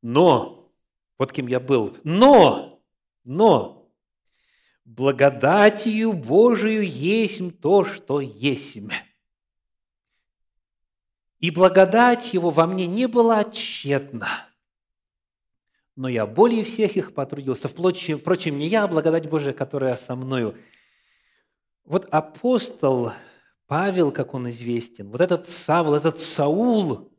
[0.02, 0.72] Но,
[1.18, 2.82] вот кем я был, но,
[3.24, 3.90] но,
[4.84, 8.78] благодатью Божию есть то, что есть.
[11.38, 14.28] И благодать Его во мне не была тщетна.
[15.96, 17.68] Но я более всех их потрудился.
[17.68, 20.56] Впрочем, не я, а благодать Божия, которая со мною.
[21.84, 23.12] Вот апостол
[23.66, 27.12] Павел, как он известен, вот этот Савл, этот Саул,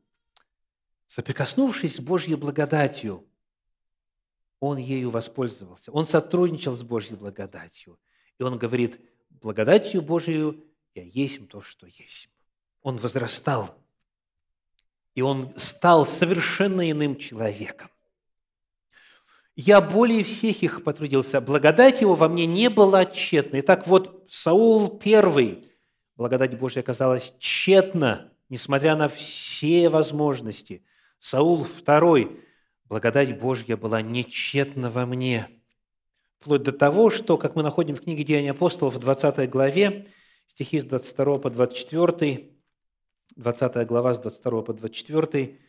[1.08, 3.26] соприкоснувшись с Божьей благодатью,
[4.60, 5.92] он ею воспользовался.
[5.92, 8.00] Он сотрудничал с Божьей благодатью.
[8.40, 10.64] И он говорит, благодатью Божию
[10.96, 12.30] я есть то, что есть.
[12.82, 13.78] Он возрастал.
[15.14, 17.90] И он стал совершенно иным человеком.
[19.56, 21.42] Я более всех их потрудился.
[21.42, 23.60] Благодать его во мне не была тщетной.
[23.60, 25.66] Итак, вот Саул первый–
[26.18, 30.84] благодать Божья оказалась тщетна, несмотря на все возможности.
[31.20, 32.42] Саул второй,
[32.86, 35.48] благодать Божья была нечетна во мне.
[36.40, 40.08] Вплоть до того, что, как мы находим в книге Деяний апостолов в 20 главе,
[40.48, 42.52] стихи с 22 по 24,
[43.36, 45.60] 20 глава с 22 по 24,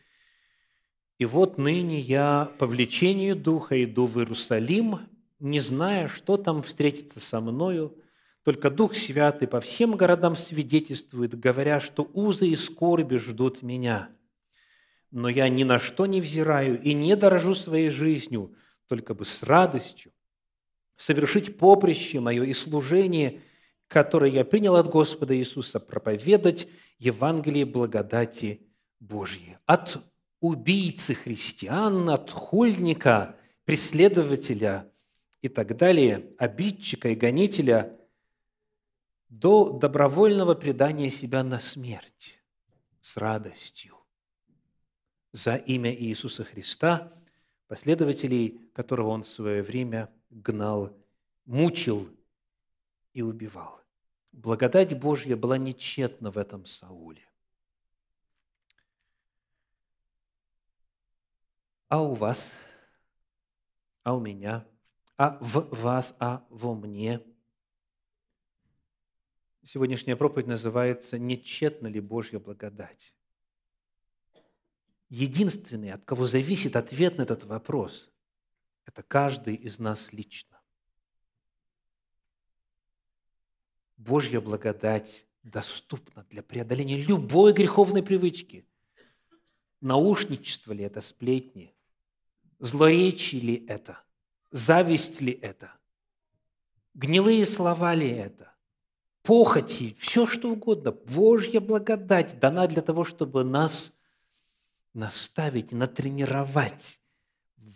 [1.17, 4.99] «И вот ныне я по влечению Духа иду в Иерусалим,
[5.39, 7.97] не зная, что там встретится со мною,
[8.43, 14.09] только Дух Святый по всем городам свидетельствует, говоря, что узы и скорби ждут меня.
[15.11, 18.55] Но я ни на что не взираю и не дорожу своей жизнью,
[18.87, 20.11] только бы с радостью
[20.95, 23.41] совершить поприще мое и служение,
[23.87, 26.67] которое я принял от Господа Иисуса, проповедать
[26.97, 28.67] Евангелие благодати
[28.99, 29.57] Божьей.
[29.65, 29.97] От
[30.41, 33.35] убийцы христиан, от хульника,
[33.65, 34.91] преследователя
[35.41, 37.95] и так далее, обидчика и гонителя–
[39.29, 42.35] до добровольного предания себя на смерть.
[43.01, 43.95] с радостью
[45.31, 47.13] за имя Иисуса Христа,
[47.67, 50.95] последователей которого он в свое время гнал,
[51.45, 52.09] мучил
[53.13, 53.79] и убивал.
[54.31, 57.27] Благодать Божья была нечетна в этом Сауле.
[61.87, 62.53] А у вас,
[64.03, 64.67] а у меня,
[65.17, 67.21] а в вас, а во мне.
[69.71, 73.13] Сегодняшняя проповедь называется «Нечетна ли Божья благодать?»
[75.09, 78.11] Единственный, от кого зависит ответ на этот вопрос,
[78.87, 80.59] это каждый из нас лично.
[83.95, 88.65] Божья благодать доступна для преодоления любой греховной привычки.
[89.81, 91.75] Наушничество ли это, сплетни?
[92.57, 94.01] Злоречие ли это?
[94.49, 95.71] Зависть ли это?
[96.95, 98.48] Гнилые слова ли это?
[99.29, 100.91] Похоти, все что угодно.
[100.91, 103.93] Божья благодать дана для того, чтобы нас
[104.95, 106.99] наставить, натренировать,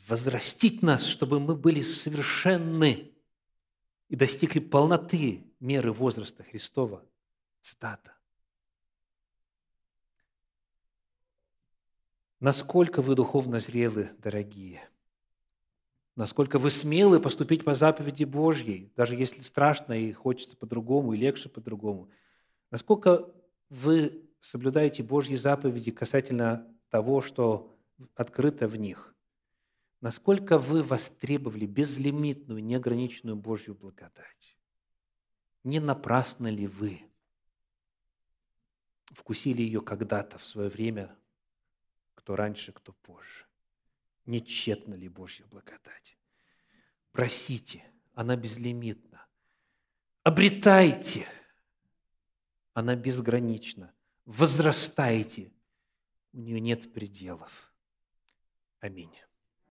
[0.08, 3.14] возрастить нас, чтобы мы были совершенны
[4.10, 7.06] и достигли полноты меры возраста Христова.
[7.62, 8.16] Цитата.
[12.39, 14.82] Насколько вы духовно зрелы, дорогие?
[16.16, 21.49] Насколько вы смелы поступить по заповеди Божьей, даже если страшно и хочется по-другому, и легче
[21.49, 22.09] по-другому?
[22.70, 23.30] Насколько
[23.70, 27.74] вы соблюдаете Божьи заповеди касательно того, что
[28.16, 29.14] открыто в них?
[30.03, 34.57] насколько вы востребовали безлимитную, неограниченную Божью благодать?
[35.64, 36.99] Не напрасно ли вы
[39.14, 41.16] вкусили ее когда-то в свое время,
[42.16, 43.45] кто раньше, кто позже?
[44.26, 46.18] Не тщетна ли Божья благодать?
[47.12, 49.26] Просите, она безлимитна.
[50.24, 51.28] Обретайте,
[52.74, 53.94] она безгранична.
[54.26, 55.52] Возрастайте,
[56.32, 57.74] у нее нет пределов.
[58.80, 59.14] Аминь.